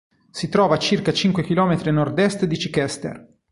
[0.31, 3.23] Si trova a circa cinque chilometri a nord-est di Chichester.